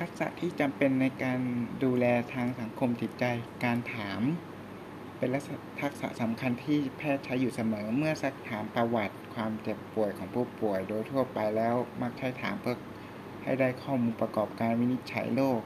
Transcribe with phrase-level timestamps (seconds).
[0.00, 1.40] ทักษะที่จำเป็นในการ
[1.84, 3.24] ดูแลทางสังคมจิตใจ
[3.64, 4.20] การถาม
[5.18, 12.78] เป็นลักษณะทักษะสำคัญที่แพทย์ใช้อยู่เสมอ เมื่อสักถามประวัติ ความเจ็บป่วยของผู้ป่วย โดยทั่วไปแล้วมักใช้ถามเพื่อ
[13.42, 15.60] ให้ได้ข้อมูลประกอบการวินิจฉัยโรค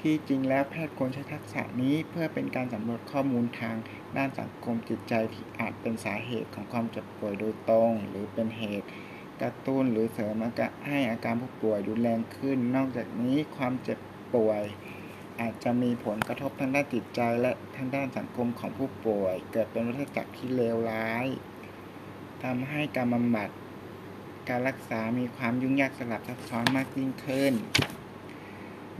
[0.00, 3.76] ที่จริงแล้วแพทย์ควรใช้ทักษะนี้เพื่อเป็นการสำรวจข้อมูลทาง
[4.16, 8.88] ด้านสังคมจิตใจที่อาจเป็นสาเหตุของความเจ็บป่วยโดยตรง หรือเป็นเหตุ
[9.42, 13.98] กระตุ้นหรือเสริมอาการให้อาการผู้ป่วยรุนแรงขึ้น นอกจากนี้ความเจ็บ
[14.34, 14.62] ป่วย
[15.40, 21.26] อาจจะมีผลกระทบทางด้านจิตใจและทางด้านสังคมของผู้ป่วย เกิดเป็นวัฏจักรที่เลวร้าย
[22.44, 23.48] ทำให้การบำบัด
[24.48, 27.52] การรักษามีความยุ่งยากสลับซับซ้อนมากยิ่งขึ้น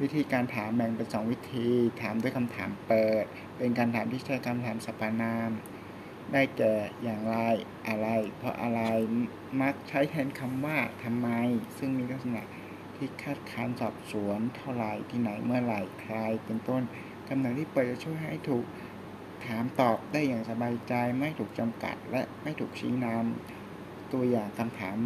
[0.00, 1.68] วิธีการถามแบ่งเป็นสองวิธี
[2.00, 3.24] ถามด้วยคำถามเปิด
[3.58, 5.50] เป็นการถามที่ใช้คำถามสรรพนาม
[6.32, 7.36] ได้แก่อย่างไร
[7.88, 8.80] อะไร เพราะอะไร
[9.60, 11.28] มักใช้แทนคำว่าทำไม
[11.78, 12.42] ซึ่งมีลักษณะ
[12.96, 16.82] ที่คาดค้านสอบสวนเท่าไรที่ไหนเมื่อไหร่ใครเป็นต้น
[17.26, 18.64] คำถามที่เปิดจะช่วยให้ถูก
[19.46, 24.96] ถามตอบได้อย่างสบายใจไม่ถูกจำกัดและไม่ถูกชี้นำตัวอย่างคำถาม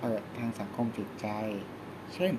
[0.00, 1.26] เปิดทางสังคมจิตใจ
[2.14, 2.34] เช่น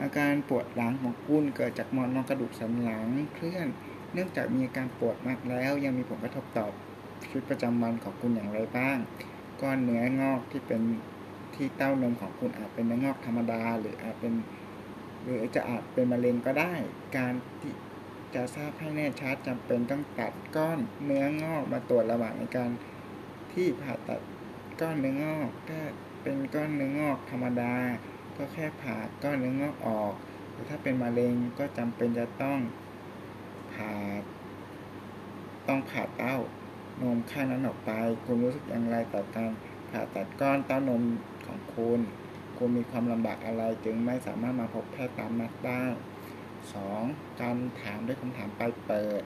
[0.00, 3.68] อาการปวดหลังของคุณเกิดจากมอนรองกระดูกสันหลังเคลื่อน
[4.12, 6.68] เนื่องจากมีอาการปวดมากแล้วยังมีผลกระทบต่อ
[7.24, 8.98] ชีวิตประจำวันของคุณอย่างไรบ้าง
[9.62, 10.82] ก้อนเนื้องอกที่เป็น
[11.54, 14.32] ที่เต้านมของคุณอาจเป็นเนื้องอกธรรมดา หรืออาจเป็น
[15.24, 16.72] หรือจะอาจเป็นมะเร็งก็ได้
[17.16, 17.74] การที่
[18.34, 22.70] จะทราบให้แน่ชัดจำเป็นต้องตัดก้อนเนื้องอกมาตรวจระหว่างในการ
[23.52, 24.20] ที่ผ่าตัด
[24.80, 25.80] ก้อนเนื้องอกถ้า
[26.22, 27.74] เป็นก้อนเนื้องอกธรรมดา
[28.36, 30.12] ก็แค่ผ่าก้อนเนื้องอกออก
[30.52, 32.58] แต่ถ้าเป็นมะเร็งก็จำเป็นจะต้อง
[33.74, 33.92] ผ่า
[35.68, 36.36] ต้องผ่าเต้า
[37.02, 37.90] นมข้างนั้นออกไป
[38.24, 39.50] คุณรู้สึกอย่างไรต่อการ
[39.90, 41.02] ผ่าตัดก้อนเต้านม
[41.46, 42.00] ของคุณ
[42.58, 45.82] คุณมีความลำบากอะไรจึงไม่สามารถมาพบแพทย์ตามนัดได้
[46.62, 47.40] 2.
[47.40, 49.22] การถามด้วยคำถามปลายเปิด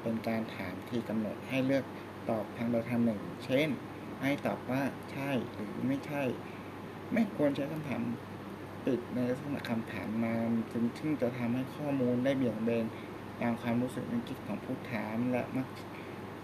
[0.00, 1.84] เป็นการถามที่กำหนดให้เลือก
[2.28, 3.68] ตอบทางใดทางหนึ่ง เช่น
[4.22, 6.22] ให้ตอบว่าใช่หรือไม่ใช่
[7.12, 8.02] ไม่ควรใช้คำถาม
[8.86, 12.86] ปิดในลักษณะคำถามนานจึงซึ่งจะทำให้ข้อมูลได้เบี่ยงเบน
[13.40, 15.66] ตามความรู้สึกนึกคิดของผู้ถามและมัก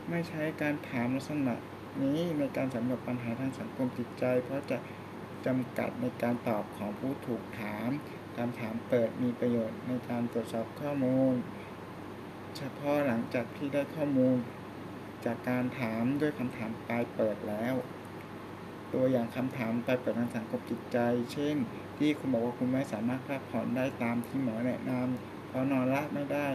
[0.08, 1.54] ไม่ใช้การถามลักษณะ
[2.02, 4.78] นี้ในการสำรวจปัญหาทางสังคมจิตใจ เพราะจะ
[5.46, 7.90] จำกัดในการตอบของผู้ถูกถาม
[8.36, 11.34] คำถามเปิดมีประโยชน์ในการตรวจสอบข้อมูล
[12.56, 14.36] เฉพาะหลังจากที่ได้ข้อมูล
[15.24, 17.74] จากการถามด้วยคำถามปลายเปิดแล้ว
[18.92, 20.98] ตัวอย่างคำถามปลายเปิดทางสังคมจิตใจ
[21.32, 21.56] เช่น
[21.98, 26.48] ที่คุณบอกว่าคุณไม่สามารถพักผ่อนได้ตามที่หมอแนะนำเพราะนอนราบไม่ได้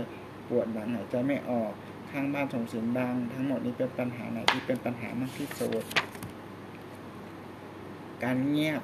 [0.50, 1.74] ปวดหลังหายใจไม่ออก
[2.16, 5.84] ข้างบ้านส่งเสียงดัง ทั้งหมดนี้เป็นปัญหาไหนที่เป็นปัญหามากที่สุด
[8.24, 8.82] การเงียบ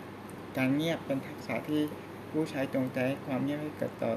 [0.58, 1.81] การเงียบเป็นทักษะที่
[2.30, 4.12] ผู้ใช้จงใจให้ความเงียบให้เกิดต่อ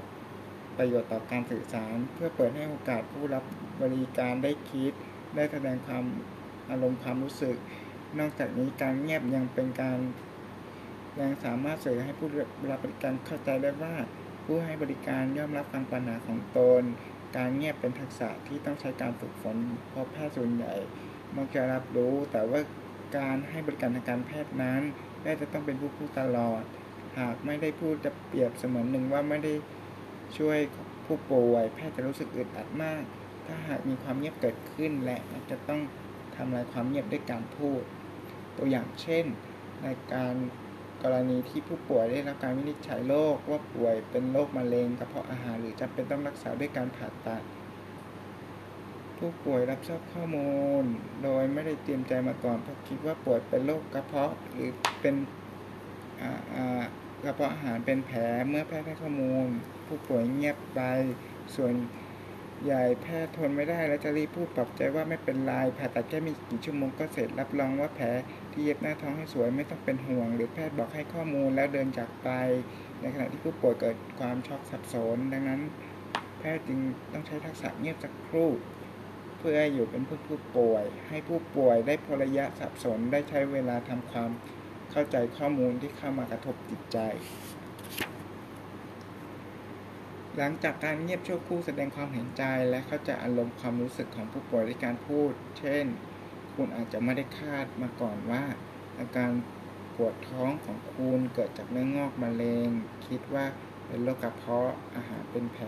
[0.78, 3.44] ประโยชน์ต่อการสื่อสาร เพื่อเปิดให้โอกาสผู้รับ
[3.82, 4.92] บริการได้คิด
[5.34, 6.04] ได้แสดงความ
[6.70, 7.56] อารมณ์ความรู้สึก
[8.18, 9.98] นอกจากนี้การเงียบยังเป็นการ
[11.20, 12.28] ยังสามารถสื่อให้ผู้
[12.70, 13.94] รับบริการเข้าใจได้ว่า
[14.44, 16.82] ผู้ให้บริการย่อมรับฟังปัญหาของตน
[17.36, 19.56] การเงียบเป็นทักษะที่ต้องใช้การฝึกฝน
[19.88, 20.74] เพราะแพทย์ส่วนใหญ่
[21.36, 22.60] มักจะรับรู้ แต่ว่า
[23.18, 24.82] การให้บริการทางการแพทย์นั้น
[25.20, 26.62] แพทย์จะต้องเป็นผู้พูดตลอด
[27.18, 29.52] หากไม่ได้พูดจะเปรียบเสมือนหนึ่งว่าไม่ได้
[30.38, 30.58] ช่วย
[31.06, 33.02] ผู้ป่วย แพทย์จะรู้สึกอึดอัดมาก
[33.46, 35.18] ถ้าหากมีความเงียบเกิดขึ้นและ
[35.50, 35.80] จะต้อง
[36.36, 37.82] ทำลายความเงียบด้วยการพูด
[38.58, 39.24] ตัวอย่างเช่น
[39.82, 40.34] ในการ
[41.04, 47.42] กรณีที่ผู้ป่วยได้รับการวินิจฉัยโรคว่าป่วยเป็นโรคมะเร็งกระเพาะอาหารหรือจำเป็นต้องรักษาด้วยการผ่าตัด
[49.18, 50.84] ผู้ป่วยรับทราบข้อมูล
[51.22, 54.70] โดยไม่ได้เตรียมใจมาก่อนเพราะคิดว่าป่วยเป็นโรคกระเพาะหรือ
[55.00, 55.14] เป็น
[57.24, 59.46] กระเพาะอาหารเป็นแผลเมื่อแพทย์ให้ข้อมูล
[59.86, 60.80] ผู้ป่วยเงียบไป
[61.56, 61.72] ส่วน
[62.64, 68.06] ใหญ่แพทย์ทนไม่ได้แล้วจะรีบพูดปรับใจว่าไม่เป็นไรผ่าตัดแค่มีกี่ชั่วโมงก็เสร็จรับรองว่าแผล
[68.52, 72.28] ที่เย็บหน้าท้องให้สวยไม่ต้องเป็นห่วง หรือแพทย์บอกให้ข้อมูลแล้วเดินจากไป
[73.00, 75.60] ในขณะที่ผู้ป่วยเกิดความช็อกสับสน ดังนั้น
[76.38, 76.78] แพทย์จึง
[77.12, 78.50] ต้องใช้ทักษะเงียบสักครู่
[79.38, 84.30] เพื่ออยู่เป็นผู้ผู้ป่วย ให้ผู้ป่วยได้พลระยะสับสนได้ใช้เวลาทำความ
[84.90, 86.98] เข้าใจข้อมูลที่เข้ามากระทบจิตใจ
[90.38, 95.86] หลังจากการเงียบชั่วครู่แสดงความเห็นใจและเข้าใจอารมณ์ความรู้สึกของผู้ป่วยด้วยการพูด เช่น
[96.54, 98.42] คุณอาจจะไม่ได้คาดมาก่อนว่า
[98.98, 99.30] อาการ
[99.96, 102.68] ปวดท้องของคุณเกิดจากเนื้องอกมะเร็ง
[103.06, 103.46] คิดว่า
[103.86, 105.66] เป็นโรคกระเพาะ อาหารเป็นแผล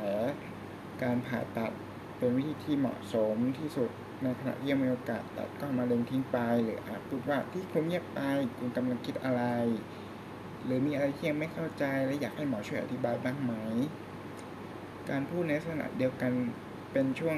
[1.03, 1.73] การผ่าตัด
[2.19, 3.91] เป็นวิธีที่เหมาะสมที่สุด
[4.23, 8.21] ในขณะที่ยังมีโอกาสตัดก้อนมะเร็งทิ้งไป หรืออาจพูดว่าที่คุณเงียบไป
[8.59, 9.43] คุณกำลังคิดอะไร
[10.65, 13.55] หรือมีอะไรที่ยังไม่เข้าใจและอยากให้หมอช่วยอธิบายบ้างไหม
[15.11, 16.33] การพูดในลักษณะเดียวกัน
[16.93, 17.37] เป็นช่วง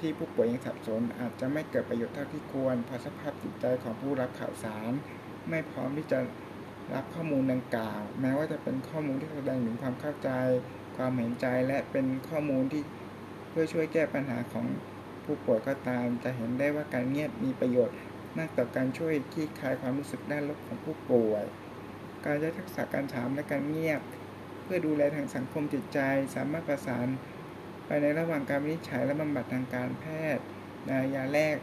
[0.00, 4.92] ที่ผู้ป่วยยังสับสน อาจจะไม่เกิดประโยชน์เท่าที่ควรเพราะสภาพจิตใจของผู้รับข่าวสาร
[5.50, 6.18] ไม่พร้อมที่จะ
[6.94, 10.30] รับข้อมูลดังกล่าว แม้ว่าจะเป็นข้อมูลที่แสดงถึงความเข้าใจ
[10.96, 12.82] ความเห็นใจและเป็นข้อมูลที่
[13.50, 14.66] เพื่อช่วยแก้ปัญหาของ
[15.24, 17.96] ผู้ป่วยก็ตาม จะเห็นได้ว่าการเงียบมีประโยชน์
[18.38, 21.44] มากต่อการช่วยคลี่คลายความรู้สึกด้านลบของผู้ป่วย
[22.24, 24.00] การใช้ทักษะการถามและการเงียบ
[24.68, 25.98] พื่อดูแลทางสังคมจิตใจ
[26.36, 27.06] สามารถประสาน
[27.86, 30.04] ไปในระหว่างการวินิจฉัยและบำบัดทางการแพ
[30.36, 30.44] ทย์
[31.14, 31.56] ยะแรก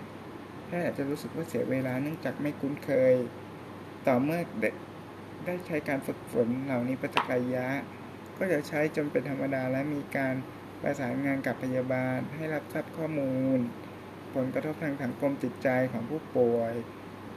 [0.68, 3.16] แพทย์อาจจะรู้สึกว่าเสียเวลาเนื่องจากไม่คุ้นเคย
[4.08, 4.40] ต่อเมื่อ
[5.46, 7.68] ได้ใช้การฝึกฝนเหล่านี้ประจักระยะ
[8.38, 10.36] ก็จะใช้จนเป็นธรรมดาและมีการ
[10.82, 13.60] ประสานงานกับพยาบาล ให้รับทราบข้อมูล
[14.34, 16.74] ผลกระทบทางสังคมจิตใจของผู้ป่วย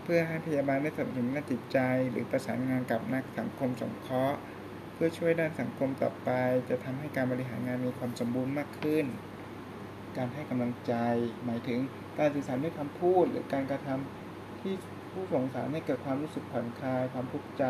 [0.03, 1.79] เพื่อให้พยาบาลได้สนับสนุนด้านจิตใจ
[2.11, 4.39] หรือประสานงานกับนักสังคมสงเคราะห์
[5.01, 6.31] พื่อช่วยด้านสังคมต่อไป
[6.69, 9.07] จะทำให้การบริหารงานมีความสมบูรณ์มากขึ้น
[10.17, 10.95] การให้กำลังใจ
[11.45, 11.79] หมายถึง
[12.19, 14.75] การสื่อสารด้วยคำพูด หรือการกระทำที่
[15.13, 17.65] ผู้ส่งสารให้เกิดความรู้สึกผ่อนคลาย ความภูมิใจ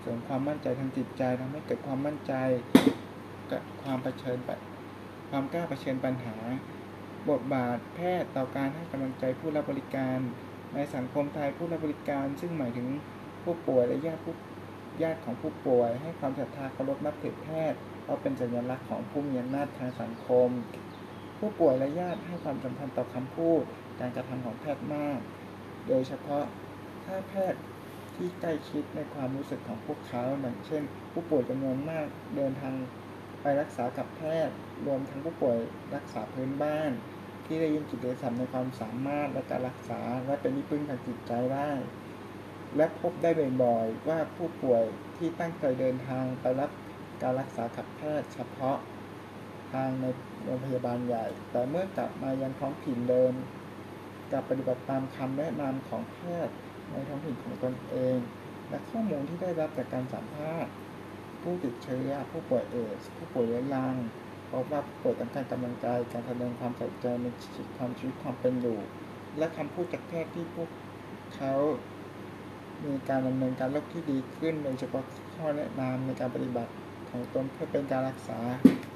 [0.00, 2.34] เสริมความมั่นใจทางจิตใจทำให้เกิดความมั่นใจ
[3.50, 4.38] กับความเผชิญ
[5.30, 6.36] ความกล้าเผชิญปัญหา
[7.30, 10.18] บทบาทแพทย์ต่อการให้กำลังใจผู้รับบริการ
[10.74, 12.88] ในสังคมไทยผู้รับบริการ ซึ่งหมายถึง
[13.42, 14.34] ผู้ป่วยและญาติผู้
[15.02, 20.48] ญาติของผู้ป่วย ให้ความศรัทธาเคารพนับถือแพทย์เพราะเป็นสัญลักษณ์ของผู้มีอำนาจทางสังคม
[21.38, 23.62] ผู้ป่วยและญาติให้ความสำคัญต่อคำพูด
[24.00, 25.18] การกระทำของแพทย์มาก
[25.88, 26.44] โดยเฉพาะ
[27.04, 27.60] ถ้าแพทย์
[28.14, 32.06] ที่ใกล้ชิดในความรู้สึกของพวกเขาอย่างเช่น ผู้ป่วยจำนวนมาก
[32.36, 32.74] เดินทาง
[33.42, 34.54] ไปรักษากับแพทย์
[34.86, 35.58] รวมทั้งผู้ป่วย
[35.94, 36.90] รักษาพื้นบ้าน
[37.46, 41.70] ที่ได้ยินจิตสัมในความสามารถและการรักษาและเป็นที่พึ่งทางจิตใจได้
[42.78, 43.30] และพบได้
[43.62, 44.84] บ่อยๆ ว่าผู้ป่วย
[45.16, 46.70] ที่ตั้งใจเดินทางไปรับ
[47.22, 48.78] การรักษากับแพทย์เฉพาะ
[49.72, 50.06] ทางใน
[50.44, 53.32] โรงพยาบาลใหญ่ แต่เมื่อกลับมายังท้องถิ่นเดิม
[54.32, 56.54] กับปฏิบัติตามคำแนะนำของแพทย์
[56.92, 58.18] ในท้องถิ่นของตนเอง
[58.68, 60.72] และข้อมูลที่ได้รับจากการสัมภาษณ์
[61.42, 63.96] ผู้ติดเชื้อ ผู้ป่วยเอสผู้ป่วยเรื้อรัง
[64.50, 68.78] พบว่าผู้ป่วยต้องการกำลังใจการแสดงความใส่ใจในชีวิตความชีวิตความเป็นอยู่
[69.38, 70.70] และคำพูดจากแพทย์ที่พวก
[71.36, 71.54] เขา
[72.84, 75.04] มีการดำเนินการโรคที่ดีขึ้น โดยเฉพาะ
[75.34, 76.70] ข้อแนะนำในการปฏิบัติ
[77.10, 78.38] ของตนเพื่อเป็นการรักษา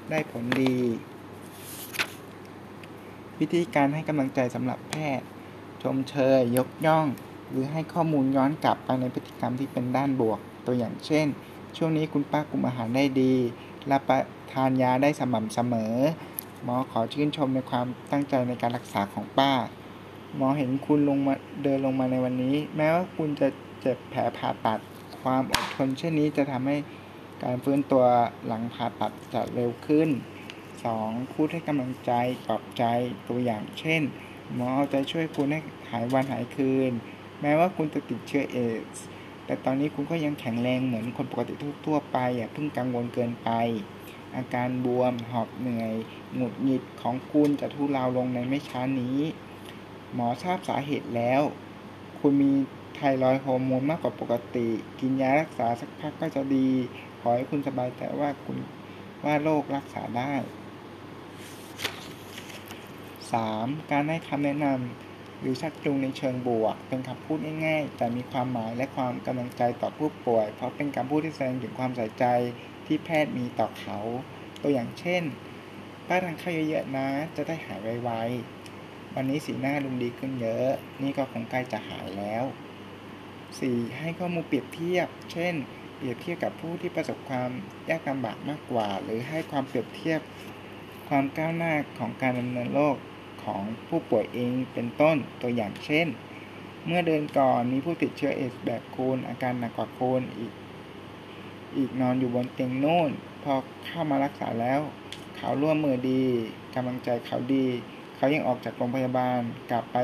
[0.09, 0.75] ได้ผลดี
[3.39, 5.27] วิธีการให้กำลังใจสำหรับแพทย์
[5.83, 7.07] ชมเชย ยกย่อง
[7.49, 11.27] หรือให้ข้อมูลย้อนกลับไปในพฤติกรรมที่เป็นด้านบวก ตัวอย่างเช่น
[11.77, 13.33] ช่วงนี้คุณป้ากุมอาหารได้ดี
[13.91, 14.19] รับประ
[14.53, 15.95] ทานยาได้สม่ำเสมอ
[16.63, 19.51] หมอขอชื่นชมในความตั้งใจในการรักษาของป้า
[20.35, 21.33] หมอเห็นคุณลงมา
[21.63, 23.47] เดินลงมาในวันนี้ แม้ว่าคุณจะ
[23.83, 24.79] เจ็บแผลผ่าตัด
[25.21, 26.77] ความอดทนเช่นนี้จะทำให้
[27.43, 28.05] การฟื้นตัว
[28.45, 30.09] หลังผ่าตัดจะเร็วขึ้น
[30.71, 31.33] 2.
[31.33, 32.11] พูดให้กำลังใจ
[32.45, 32.83] ปลอบใจ
[33.29, 34.01] ตัวอย่างเช่น
[34.53, 35.59] หมอเอาใจช่วยคุณให้
[35.91, 36.91] หายวันหายคืน
[37.41, 38.57] แม้ว่าคุณจะติดเชื้อเอ
[38.95, 38.97] ส
[39.45, 41.53] แต่ตอนนี้คุณก็ยังแข็งแรงเหมือนคนปกติ
[41.85, 43.49] ทั่วไปอย่าเพิ่งกังวลเกินไป
[44.35, 45.93] อาการบวมหอบเหนื่อย
[46.35, 49.19] หงุดหงิดของคุณจะทุเลาลงในไม่ช้านี้
[50.13, 51.41] หมอทราบสาเหตุแล้ว
[52.19, 52.51] คุณมี
[52.95, 54.67] ไทรอยฮอร์โมนมากกว่าปกติ
[54.99, 56.67] กินยารักษาสักพักก็จะดี
[57.19, 58.57] ขอให้คุณสบายใจว่าคุณ
[59.25, 60.33] ว่าโรครักษาได้
[63.11, 63.91] 3.
[63.91, 72.25] การให้คำแนะนำหรือชักจูงในเชิงบวก เป็นคำพูดง่ายๆ แต่มีความหมายและความกำลังใจต่อผู้ป่วย เพราะเป็นคำพูดที่แสดงถึงความใส่ใจ
[72.85, 73.97] ที่แพทย์มีต่อเขา
[74.61, 75.23] ตัวอย่างเช่น
[76.07, 80.69] ป้าทานข้าวเยอะๆนะ จะได้หายไวๆวันนี้สีหน้าลุงดีขึ้นเยอะ
[81.01, 82.43] นี่ก็คงใกล้จะหายแล้ว
[83.61, 83.99] 4.
[83.99, 85.53] ให้ข้อมูลเปรียบเทียบ เช่น
[85.97, 87.49] เปรียบเทียบกับผู้ที่ประสบความ
[87.89, 90.19] ยากลำบากมากกว่า หรือให้ความเปรียบเทียบ
[91.09, 92.95] ความก้าวหน้าของการดำเนินโรค
[93.43, 96.07] ของผู้ป่วยเองเป็นต้นตัวอย่างเช่น
[96.85, 100.51] เมื่อเดือนก่อนมีผู้ติดเชื้อเอสแบบคุณอาการหนักกว่าคุณอีก
[101.77, 103.09] อีกนอนอยู่บนเตียงโน่น
[103.43, 103.53] พอ
[103.85, 104.81] เข้ามารักษาแล้ว
[105.37, 106.23] เขาร่วมมือดี
[106.75, 107.65] กำลังใจเขาดี
[108.15, 109.39] เขายังออกจากโรงพยาบาล
[109.71, 109.97] กลับไป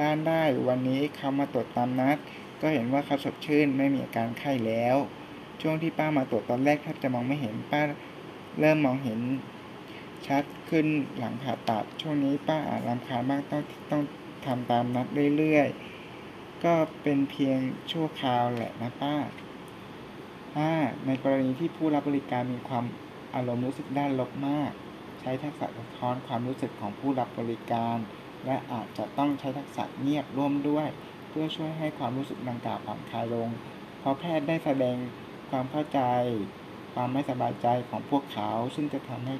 [0.00, 2.16] บ้านได้วันนี้เขามาตรวจตามนัด
[2.60, 4.96] ก็เห็นว่าเขาสดชื่นไม่มีอาการไข้แล้ว
[5.60, 7.82] ช่วงที่ป้ามาตรวจตอนแรกแทบจะมองไม่เห็นป้า
[8.60, 9.20] เริ่มมองเห็น
[10.26, 10.86] ชัดขึ้น
[11.18, 14.02] หลังผ่าตัด ช่วงนี้ป้าอาจรำคาญมากต้องต้อง
[14.46, 15.06] ทำตามนัด
[15.38, 17.58] เรื่อยๆ ก็เป็นเพียง
[17.92, 19.16] ชั่วคราวแหละนะป้า
[20.50, 21.06] 5.
[21.06, 22.84] ในกรณีที่ผู้รับบริการมีความ
[23.34, 24.72] อารมณ์รู้สึกด้านลบมาก
[25.20, 27.96] ใช้ทักษะสะท้อนความรู้สึกของผู้รับบริการ
[28.44, 30.88] และอาจจะต้องใช้ทักษะเงียบร่วมด้วย
[31.40, 33.48] พื่อช่วยให้ความรู้สึกดังกล่าวผ่อนคลายลง
[34.00, 34.96] เพราะแพทย์ได้แสดง
[35.50, 36.00] ความเข้าใจ
[36.94, 39.34] ความไม่สบายใจของพวกเขา ซึ่งจะทำให้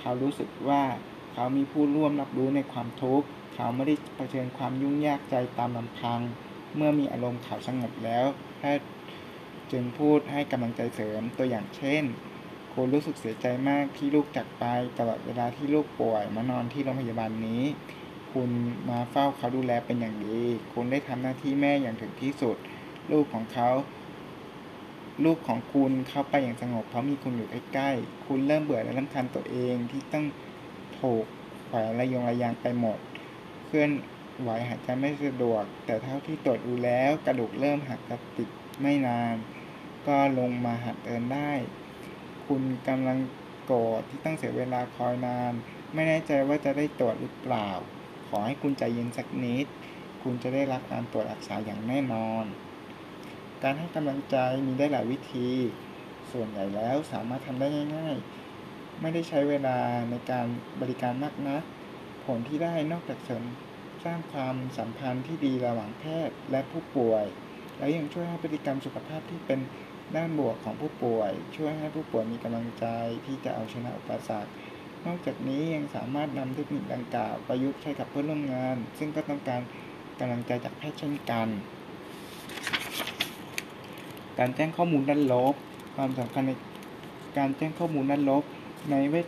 [0.00, 0.82] เขารู้สึกว่า
[1.32, 6.20] เขามีผู้ร่วมรับรู้ในความทุกข์ เขาไม่ได้เผชิญความยุ่งยากใจตามลำพัง
[6.76, 8.26] เมื่อมีอารมณ์เขาสงบแล้ว
[8.58, 8.88] แพทย์
[9.72, 12.02] จึงพูดให้กำลังใจเสริมตัวอย่างเช่น
[12.74, 14.64] คุณรู้สึกเสียใจมากที่ลูกจากไป
[14.98, 17.62] ตลอดเวลาที่ลูกป่วยมานอนที่โรงพยาบาลนี้
[18.32, 18.50] คุณ
[18.90, 20.40] มาเฝ้าเขาดูแลเป็นอย่างดี
[20.72, 22.56] คุณได้ทำหน้าที่แม่อย่างถึงที่สุด
[23.12, 23.70] ลูกของเขา
[25.24, 30.26] ลูกของคุณเข้าไปอย่างสงบเพราะมีคุณอยู่ใกล้ๆ คุณเริ่มเบื่อและรำคาญตัวเองที่ต้อง
[31.00, 31.24] ถูก
[31.66, 32.98] แขวนระยงระยางไปหมด
[33.66, 33.90] เคลื่อน
[34.40, 38.48] ไหวหายใจไม่สะดวก แต่เท่าที่ตรวจดูแล้วกระดูกเริ่มหักกระติด
[38.82, 39.34] ไม่นาน
[40.06, 41.52] ก็ลงมาหัดเดินได้
[42.46, 43.18] คุณกำลัง
[43.64, 45.52] โกรธที่ต้องเสียเวลาคอยนาน
[45.94, 47.68] ไม่แน่ใจว่าจะได้ตรวจหรือเปล่า
[48.28, 49.66] ขอให้คุณใจเย็นสักนิด
[50.22, 52.44] คุณจะได้รับการตรวจรักษาอย่างแน่นอน
[53.62, 55.48] การให้กำลังใจมีได้หลายวิธี
[56.32, 57.66] ส่วนใหญ่แล้วสามารถทำได้
[57.96, 58.16] ง่าย
[58.58, 59.78] ๆ ไม่ได้ใช้เวลา
[60.10, 60.46] ในการ
[60.80, 61.62] บริการมากนัก
[62.24, 63.44] ผลที่ได้นอกจากเสริม
[64.04, 67.24] สร้างความสัมพันธ์ที่ดีระหว่างแพทย์และผู้ป่วย
[67.78, 69.60] แล้วยังช่วยให้พฤติกรรมสุขภาพที่เป็น
[70.16, 72.86] ด้านบวกของผู้ป่วย ช่วยให้ผู้ป่วยมีกำลังใจ
[73.26, 74.50] ที่จะเอาชนะอุปสรรค
[75.06, 79.60] นอกจากนี้ยังสามารถนำเทคนิคดังกล่าวประยุกต์ใช้กับเพื่อนร่วมงาน ซึ่งก็ต้องการ
[80.20, 81.48] กำลังใจจากแพทย์เช่นกัน
[84.38, 85.54] การแจ้งข้อมูลด้านลบ
[85.96, 86.52] ความสำคัญใน
[87.38, 88.44] การแจ้งข้อมูลด้านลบ
[88.90, 89.26] ในเวช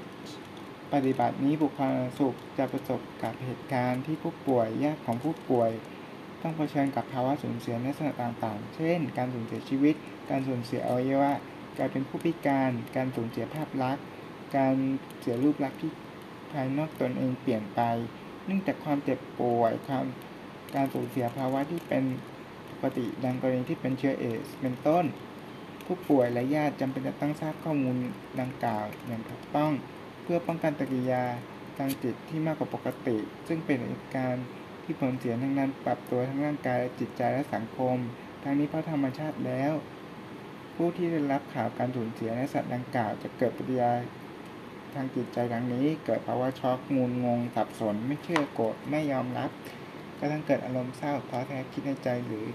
[0.93, 5.71] ปฏิบัตินี้บุคลาสุขจะประสบกับเหตุการณ์ที่ผู้ป่วยญาติของผู้ป่วย
[6.43, 9.95] ต้องเผชิญกับภาวะสูญเสียในลักษณะต่างๆ เช่น การสูญเสียชีวิต
[10.31, 11.33] การสูญเสียอวัยวะ
[11.79, 14.05] การเป็นผู้พิการ การสูญเสียภาพลักษณ์
[14.57, 14.75] การ
[15.21, 15.91] เสียรูปลักษณ์ที่
[16.53, 17.81] ภายนอกตนเองเปลี่ยนไป
[18.47, 20.05] เนื่องจากความเจ็บป่วยความ
[20.75, 22.05] การสูญเสียภาวะที่เป็น
[22.71, 25.05] ปกติดังกรณีที่เป็นเชื้อเอสเป็นต้น
[25.87, 27.97] ผู้ป่วยและญาติจำเป็นจะต้องทราบข้อมูล
[28.41, 29.73] ดังกล่าวอย่างถูกต้อง
[30.23, 31.25] เพื่อป้องกันปฏิกิริยา
[31.79, 33.17] ทางจิตที่มากกว่าปกติ
[33.49, 34.47] ซึ่งเป็นเหตุการณ์
[34.85, 37.97] ที่ผลเสียทั้งนั้นปรับตัวทั้งร่างกายจิตใจและสังคม
[38.43, 39.73] ทั้งนี้เพราะธรรมชาติแล้ว
[40.77, 43.93] ผู้ที่ได้รับข่าวการสูญเสียในสัตว์ดังกล่าวจะเกิดปฏิกิริยา
[44.95, 49.51] ทางจิตใจดังนี้ เกิดภาวะช็อกงุนงงสับสน ไม่เชื่อโกรธไม่ยอมรับ
[50.19, 52.47] กระทั่งเกิดอารมณ์เศร้าท้อแท้คิดในใจหรือ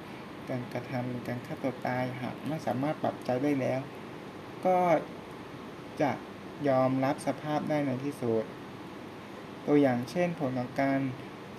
[0.50, 3.80] การกระทำการฆ่าตัวตายหากไม่สามารถปรับใจได้แล้ว
[4.65, 4.77] ก็
[6.01, 6.12] จะ
[6.70, 8.44] ยอมรับสภาพได้ในที่สุด
[9.68, 11.00] ตัวอย่างเช่นผลของการ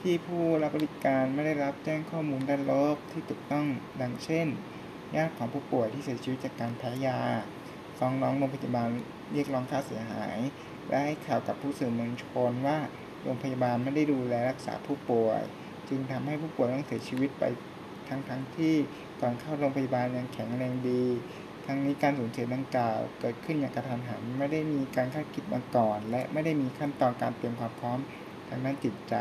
[0.01, 3.67] ที่ผู้รับบริการไม่ได้รับแจ้งข้อมูลด้านลบที่ถูกต้อง
[4.01, 4.47] ดังเช่น
[5.17, 7.19] ญาติของผู้ป่วยที่เสียชีวิตจากการแพ้ยา
[7.99, 8.89] ฟ้องร้องโรงพยาบาล
[9.33, 10.39] เรียกร้องค่าเสียหาย
[10.89, 12.79] และให้ข่าวกับผู้สื่อมวลชนว่า
[13.23, 15.43] โรงพยาบาลไม่ได้ดูแลรักษาผู้ป่วย
[15.89, 17.45] จึงทำให้ผู้ป่วยต้องเสียชีวิตไป
[18.09, 18.75] ทั้งๆทที่
[19.21, 21.05] ก่อนเข้าโรงพยาบาลยังแข็งแรงดี
[21.67, 27.99] ทั้งนี้การสูญเสียดังกล่าว เกิดขึ้นอย่างกระทันหันไม่ได้มีการคาดคิดมาก่อน และไม่ได้มีขั้นตอนการเตรียมความพร้อม
[28.49, 29.17] ทางด้านจิตใจ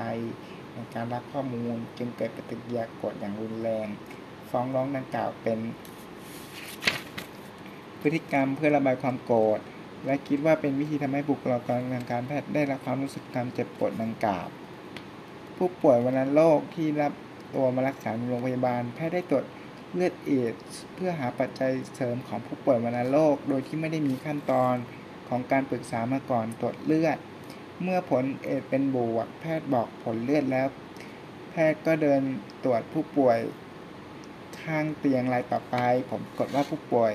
[0.73, 3.87] ในการรับข้อมูลจึงเกิดปฏิกิริยากดอย่างรุนแรง
[4.49, 5.59] ฟ้องร้องดังกล่าวเป็น
[8.01, 9.59] พฤติกรรมเพื่อระบายความโกรธ
[10.05, 14.47] และคิดว่าเป็นวิธีทำให้บุคลากรทางการแพทย์ได้รับความรู้สึกการเจ็บปวดดังกล่าว
[15.57, 17.13] ผู้ป่วยวัณโรคที่รับ
[17.55, 19.45] ตัวมารักษาในโรงพยาบาล แพทย์ได้ตรวจ
[19.93, 20.53] เลือดเอด
[20.95, 24.75] เพื่อหาปัจจัยเสริมของผู้ป่วยวัณโรคโดยที่ไม่ได้มีขั้นตอน
[25.29, 27.17] ของการปรึกษามาก่อนตรวจเลือด
[27.83, 30.67] เมื่อผลเอดเป็นบวก แพทย์บอกผลเลือดแล้ว
[31.51, 32.21] แพทย์ก็เดิน
[32.63, 33.37] ตรวจผู้ป่วย
[34.61, 35.75] ข้างเตียงรายต่อไป
[36.09, 37.11] ผมกดว่าผู้ป่วย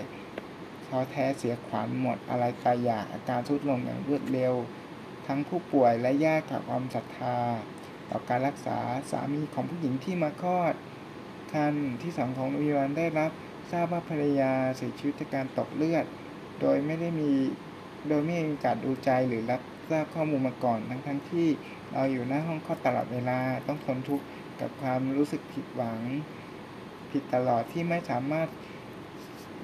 [0.91, 4.55] ท้อแท้เสียขวัญหมดอะไรตายอยากอาการทุดลงอย่างรวดเร็ว
[5.27, 7.39] ทั้งผู้ป่วยและญาติขาดความศรัทธา
[8.11, 8.79] ต่อการรักษา
[9.11, 10.75] สามีของผู้หญิงที่มาคลอด
[11.53, 13.31] คันที่สองของโรงพยาบาลได้รับ
[13.71, 16.05] ทราบว่าภรรยาเสียชีวิตจากการตกเลือด
[16.61, 17.31] โดยไม่ได้มี
[18.09, 21.49] โดยไม่มีการดูใจหรือรับทราบข้อมูลมาก่อนทั้งทั้งที่
[21.93, 24.25] เราอยู่หน้าห้องคลอดตลอดเวลาต้องทนทุกข์
[24.61, 26.01] กับความรู้สึกผิดหวัง
[27.11, 28.49] ผิดตลอดที่ไม่สามารถ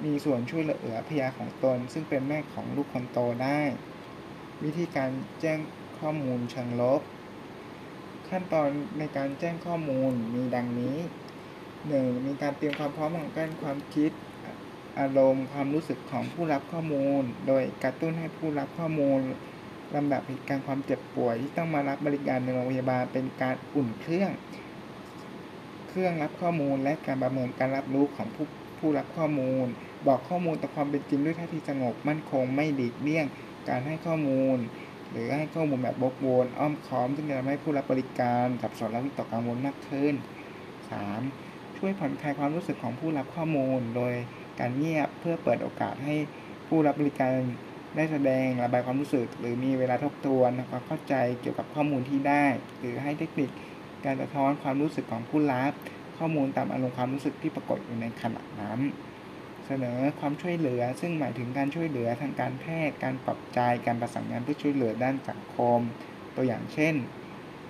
[0.03, 3.61] มีส่วนช่วยเหลือภรรยาของตน ซึ่งเป็นแม่ของลูกคนโตได้
[4.63, 5.09] วิธีการ
[5.41, 5.59] แจ้ง
[5.99, 7.01] ข้อมูลเชิงลบ
[8.29, 10.97] ขั้นตอนในการแจ้งข้อมูลมีดังนี้
[11.61, 12.27] 1.
[12.27, 14.11] มีการเตรียมความพร้อมของการความคิด
[14.99, 19.19] อารมณ์ความรู้สึกของผู้รับข้อมูล โดยกระตุ้นให้ผู้รับข้อมูล
[19.95, 24.31] ลำดับเหตุการณ์ความเจ็บป่วยที่ต้องมารับบริการในโรงพยาบาลเป็นการอุ่นเครื่อง
[25.89, 28.45] เครื่องรับข้อมูลและการประเมินการรับรู้ของผู้
[28.79, 29.67] ผู้รับข้อมูล
[30.07, 33.25] บอกข้อมูลต่อความเป็นจริงด้วยท่าทีสงบมั่นคงไม่ดีกเลี่ยง
[33.69, 34.57] การให้ข้อมูล
[35.11, 40.13] หรือให้ข้อมูลแบบบกวนอ้อมค้อมซึ่งจะทำให้ผู้รับบริการสับสนและวิตกกังวลมากขึ้น
[40.95, 41.77] 3.
[41.77, 44.13] ช่วยผ่อนคลายความรู้สึกของผู้รับข้อมูล โดย
[44.59, 46.15] การเงียบเพื่อเปิดโอกาสให้
[46.67, 47.33] ผู้รับบริการ
[47.95, 52.45] ได้แสดงระบายความรู้สึก หรือมีเวลาทบทวนความเข้าใจเกี่ยวกับข้อมูลที่ได้
[52.79, 53.49] หรือให้เทคนิค
[54.05, 55.71] การสะท้อนความรู้สึกของผู้รับ
[56.17, 58.79] ข้อมูลตามอารมณ์ความรู้สึกที่ปรากฏอยู่ในขณะนั้น
[59.65, 65.79] เสนอความช่วยเหลือ ซึ่งหมายถึงการช่วยเหลือทางการแพทย์ การปรับใจ การประสานงานเพื่อช่วยเหลือด้านสังคม
[66.35, 66.95] ตัวอย่างเช่น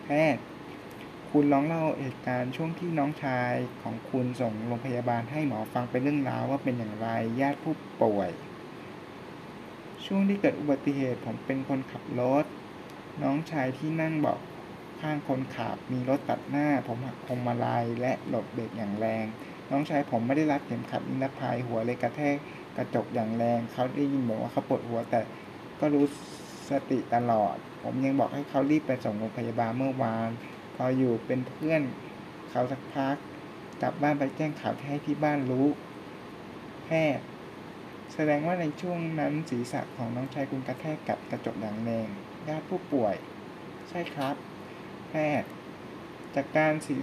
[0.06, 0.42] แพทย์
[1.32, 7.08] คุณลองเล่าเหตุการณ์ช่วงที่น้องชายของคุณส่งโรงพยาบาลให้หมอฟังเป็นเรื่องราวว่าเป็นอย่างไร
[7.42, 8.30] ญาติผู้ป่วย
[10.06, 12.46] ช่วงที่เกิดอุบัติเหตุผมเป็นคนขับรถ
[13.24, 14.40] น้องชายที่นั่งเบาะ
[15.02, 19.26] ข้างคนขับมีรถตัดหน้า ผมหักพวงมาลัยและหลบเบรกอย่างแรง
[19.70, 22.36] น้องชายผมไม่ได้รัดเข็มขัดนิรภัยหัวเลยกระแทก
[22.78, 25.22] กระจกอย่างแรง เขาได้ยินบอกว่าเขาปวดหัวแต่
[25.80, 26.06] ก็รู้
[26.70, 30.30] สติตลอด ผมยังบอกให้เขารีบไปส่งโรงพยาบาลเมื่อวาน
[30.76, 31.82] พออยู่เป็นเพื่อน
[32.50, 33.16] เขาสักพัก
[33.82, 35.68] กลับบ้านไปแจ้งข่าวให้ที่บ้านรู้
[36.86, 37.26] แพทย์
[38.14, 42.08] แสดงว่าในช่วงนั้นศีรษะของน้องชายคุณกระแทกกับกระจกอย่างแรง
[42.48, 43.16] ญาติผู้ป่วย
[43.90, 44.36] ใช่ครับ
[45.10, 45.50] แพทย์
[46.36, 46.96] จากการศี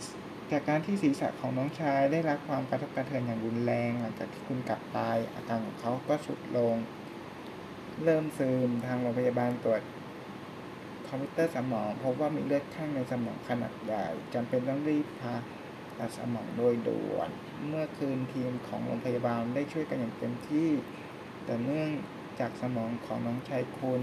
[0.52, 4.98] จากการที่ศีรษะของน้องชายได้รับความกระทบกระเทือนอย่างรุนแรงหลังจากที่คุณกลับไป
[5.34, 6.76] อาการของเขาก็สุดลง
[8.04, 9.82] เริ่มซึมทางโรงพยาบาลตรวจ
[11.06, 15.34] คอมพิวเตอร์สมองพบว่ามีเลือดข้างในสมองขนาดใหญ่จำเป็นต้องรีบพา
[15.98, 17.30] ตัดสมองโดยด่วน
[17.68, 20.70] เมื่อคืนทีมของโรงพยาบาลได้ช่วยกันอย่างเต็มที่
[21.44, 21.90] แต่เนื่อง
[22.40, 24.02] จากสมองของน้องชายคุณ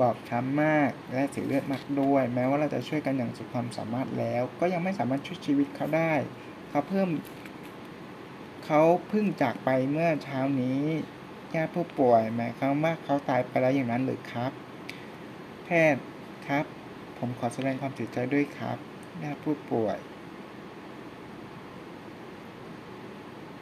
[0.00, 6.14] บอบช้ำมากและเสียเลือดมากด้วย แม้ว่าเราจะช่วยกันอย่างสุดความสามารถแล้ว ก็ยังไม่สามารถช่วยชีวิตเขาได้
[6.70, 7.08] เขาเพิ่ม
[8.64, 10.82] เขาเพิ่งจากไปเมื่อเช้านี้
[11.54, 14.52] ญาติผู้ป่วยหมายความว่าเขาตายไปแล้วอย่างนั้นหรือครับ
[15.64, 16.02] แพทย์
[16.46, 16.64] ครับ
[17.18, 18.78] ผมขอแสดงความเสียใจด้วยครับ
[19.22, 19.98] ญาติผู้ป่วย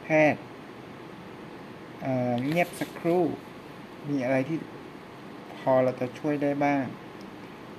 [0.03, 0.41] แพทย์
[2.01, 3.23] เอ่อเงียบสักครู่
[4.09, 4.57] มีอะไรที่
[5.59, 6.85] พอเราจะช่วยได้บ้าง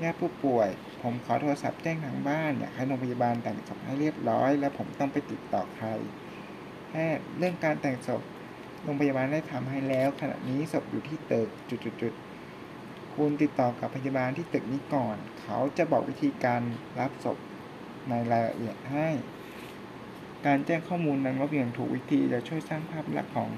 [0.03, 0.69] ญาติผู้ป่วย
[1.03, 5.87] ผมขอโทรศัพท์แจ้งทางบ้านอยากให้โรงพยาบาลแต่งศพให้เรียบร้อย แล้วผมต้องไปติดต่อใคร
[6.88, 8.23] แพทย์เรื่องการแต่งศพ
[8.83, 11.49] โรงพยาบาลได้ทำให้แล้ว ขณะนี้ศพอยู่ที่ตึก
[12.03, 16.62] จุดๆคุณติดต่อกับพยาบาลที่ตึกนี้ก่อน เขาจะบอกวิธีการ
[17.01, 17.38] รับศพ
[18.09, 19.09] ในรายละเอียดให้
[20.47, 23.51] การแจ้งข้อมูลนั้นว่าอย่างถูกวิธีจะช่วยสร้างภาพลักษณ์ของ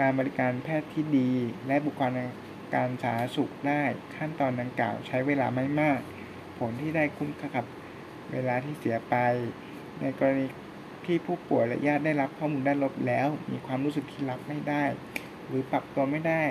[0.00, 1.30] การบริการแพทย์ที่ดี
[1.66, 2.18] และบุคลากร
[2.74, 3.82] การสาธารณสุขได้
[4.16, 6.00] ขั้นตอนดังกล่าวใช้เวลาไม่มาก
[6.58, 7.66] ผลที่ได้คุ้มค่ากับ
[8.32, 9.14] เวลาที่เสียไป
[10.00, 10.46] ในกรณี
[11.06, 14.84] ที่ผู้ป่วยและญาติได้รับข้อมูลด้านลบแล้ว มีความรู้สึกที่รับไม่ได้
[15.46, 16.42] หรือปรับตัวไม่ได้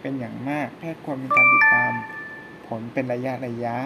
[0.00, 1.92] เป็นอย่างมากแพทย์ควรมีการติดตาม
[2.68, 3.76] ผลเป็นระยะระยะ